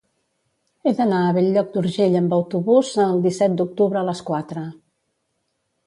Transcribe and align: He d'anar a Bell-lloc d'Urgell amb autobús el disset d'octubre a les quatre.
He 0.83 0.93
d'anar 0.99 1.19
a 1.25 1.35
Bell-lloc 1.35 1.69
d'Urgell 1.77 2.17
amb 2.21 2.35
autobús 2.39 2.95
el 3.07 3.17
disset 3.29 3.61
d'octubre 3.61 4.03
a 4.03 4.07
les 4.11 4.27
quatre. 4.31 4.69